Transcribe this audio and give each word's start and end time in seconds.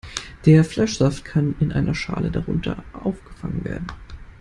Der 0.47 0.63
Fleischsaft 0.65 1.23
kann 1.25 1.53
in 1.59 1.71
einer 1.71 1.93
Schale 1.93 2.31
darunter 2.31 2.83
aufgefangen 2.91 3.63
werden. 3.63 3.85